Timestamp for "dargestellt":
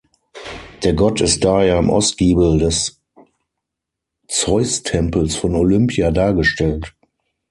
6.09-6.95